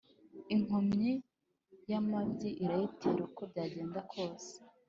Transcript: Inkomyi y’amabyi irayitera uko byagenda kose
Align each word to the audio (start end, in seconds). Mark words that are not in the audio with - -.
Inkomyi 0.53 1.11
y’amabyi 1.89 2.49
irayitera 2.63 3.19
uko 3.27 3.41
byagenda 3.51 3.99
kose 4.11 4.53